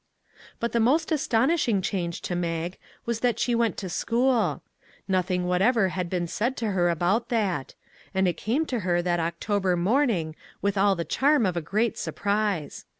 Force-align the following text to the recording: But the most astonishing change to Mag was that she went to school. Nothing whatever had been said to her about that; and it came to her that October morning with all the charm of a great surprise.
But 0.59 0.71
the 0.71 0.79
most 0.79 1.11
astonishing 1.11 1.79
change 1.79 2.23
to 2.23 2.35
Mag 2.35 2.79
was 3.05 3.19
that 3.19 3.37
she 3.37 3.53
went 3.53 3.77
to 3.77 3.87
school. 3.87 4.63
Nothing 5.07 5.45
whatever 5.45 5.89
had 5.89 6.09
been 6.09 6.25
said 6.25 6.57
to 6.57 6.71
her 6.71 6.89
about 6.89 7.29
that; 7.29 7.75
and 8.11 8.27
it 8.27 8.33
came 8.33 8.65
to 8.65 8.79
her 8.79 9.03
that 9.03 9.19
October 9.19 9.77
morning 9.77 10.35
with 10.59 10.75
all 10.75 10.95
the 10.95 11.05
charm 11.05 11.45
of 11.45 11.55
a 11.55 11.61
great 11.61 11.99
surprise. 11.99 12.85